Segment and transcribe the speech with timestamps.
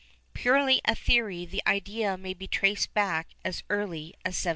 [0.33, 4.49] Purely as a theory the idea may be traced back as early as 1791.